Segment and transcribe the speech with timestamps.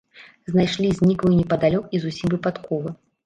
[0.51, 2.97] Знайшлі зніклую непадалёк і зусім выпадкова.